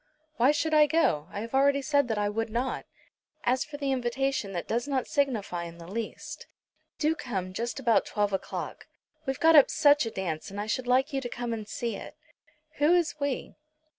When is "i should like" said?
10.59-11.13